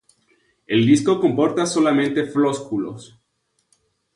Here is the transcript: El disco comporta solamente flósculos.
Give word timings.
El 0.65 0.83
disco 0.87 1.19
comporta 1.19 1.67
solamente 1.67 2.25
flósculos. 2.25 3.21